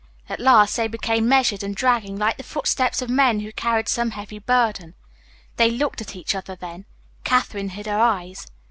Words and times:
At 0.27 0.39
last 0.39 0.75
they 0.77 0.87
became 0.87 1.29
measured 1.29 1.61
and 1.61 1.75
dragging, 1.75 2.17
like 2.17 2.37
the 2.37 2.41
footsteps 2.43 3.03
of 3.03 3.09
men 3.11 3.41
who 3.41 3.51
carried 3.51 3.87
some 3.87 4.09
heavy 4.09 4.39
burden. 4.39 4.95
They 5.57 5.69
looked 5.69 6.01
at 6.01 6.15
each 6.15 6.33
other 6.33 6.55
then. 6.55 6.85
Katherine 7.23 7.69
hid 7.69 7.85
her 7.85 7.99
eyes. 7.99 8.47